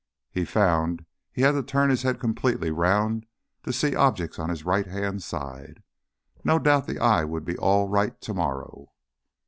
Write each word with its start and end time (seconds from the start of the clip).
He 0.31 0.45
found 0.45 1.05
he 1.31 1.43
had 1.43 1.51
to 1.51 1.61
turn 1.61 1.91
his 1.91 2.01
head 2.01 2.19
completely 2.19 2.71
round 2.71 3.27
to 3.61 3.71
see 3.71 3.95
objects 3.95 4.39
on 4.39 4.49
his 4.49 4.65
right 4.65 4.87
hand 4.87 5.21
side. 5.21 5.83
No 6.43 6.57
doubt 6.57 6.87
that 6.87 6.97
eye 6.99 7.23
would 7.23 7.45
be 7.45 7.55
all 7.55 7.87
right 7.87 8.19
to 8.21 8.33
morrow. 8.33 8.93